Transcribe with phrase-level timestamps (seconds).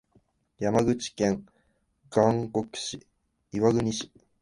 [0.57, 1.45] 山口県
[2.11, 3.05] 岩国市